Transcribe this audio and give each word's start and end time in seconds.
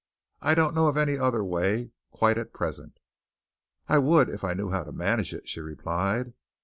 I 0.41 0.55
don't 0.55 0.73
know 0.73 0.87
of 0.87 0.97
any 0.97 1.15
other 1.15 1.43
way 1.43 1.91
quite 2.09 2.39
at 2.39 2.53
present." 2.55 2.97
"I 3.87 3.99
would, 3.99 4.29
if 4.29 4.43
I 4.43 4.55
knew 4.55 4.71
how 4.71 4.83
to 4.83 4.91
manage 4.91 5.31
it," 5.31 5.47
she 5.47 5.59
replied. 5.61 6.33